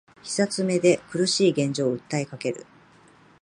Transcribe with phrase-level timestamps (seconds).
[0.23, 2.65] 膝詰めで苦しい現状を訴えかける